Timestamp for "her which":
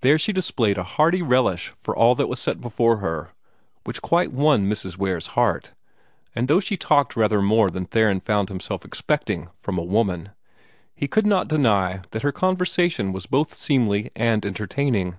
2.96-4.02